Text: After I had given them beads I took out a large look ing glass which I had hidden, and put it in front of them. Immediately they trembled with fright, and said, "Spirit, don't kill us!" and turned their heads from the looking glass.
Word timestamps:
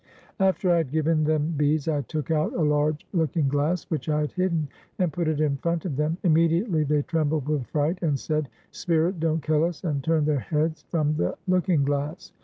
After 0.39 0.71
I 0.71 0.77
had 0.77 0.89
given 0.89 1.25
them 1.25 1.53
beads 1.55 1.87
I 1.87 2.01
took 2.01 2.31
out 2.31 2.53
a 2.53 2.63
large 2.63 3.05
look 3.13 3.37
ing 3.37 3.47
glass 3.47 3.83
which 3.83 4.09
I 4.09 4.21
had 4.21 4.31
hidden, 4.31 4.67
and 4.97 5.13
put 5.13 5.27
it 5.27 5.39
in 5.39 5.57
front 5.57 5.85
of 5.85 5.95
them. 5.95 6.17
Immediately 6.23 6.85
they 6.85 7.03
trembled 7.03 7.47
with 7.47 7.67
fright, 7.67 7.99
and 8.01 8.17
said, 8.19 8.49
"Spirit, 8.71 9.19
don't 9.19 9.43
kill 9.43 9.63
us!" 9.63 9.83
and 9.83 10.03
turned 10.03 10.25
their 10.25 10.39
heads 10.39 10.85
from 10.89 11.17
the 11.17 11.37
looking 11.47 11.83
glass. 11.83 12.31